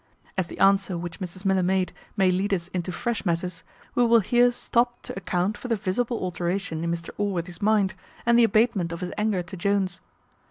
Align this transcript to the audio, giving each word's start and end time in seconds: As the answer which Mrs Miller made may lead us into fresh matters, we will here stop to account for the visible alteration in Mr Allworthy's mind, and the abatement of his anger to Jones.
As 0.35 0.47
the 0.47 0.57
answer 0.57 0.97
which 0.97 1.19
Mrs 1.19 1.45
Miller 1.45 1.61
made 1.61 1.93
may 2.17 2.31
lead 2.31 2.55
us 2.55 2.69
into 2.69 2.91
fresh 2.91 3.23
matters, 3.23 3.61
we 3.93 4.03
will 4.03 4.21
here 4.21 4.49
stop 4.49 5.03
to 5.03 5.15
account 5.15 5.59
for 5.59 5.67
the 5.67 5.75
visible 5.75 6.17
alteration 6.21 6.83
in 6.83 6.89
Mr 6.91 7.11
Allworthy's 7.19 7.61
mind, 7.61 7.93
and 8.25 8.35
the 8.35 8.43
abatement 8.43 8.91
of 8.91 9.01
his 9.01 9.11
anger 9.15 9.43
to 9.43 9.55
Jones. 9.55 10.01